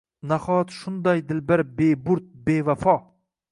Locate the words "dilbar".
1.33-1.63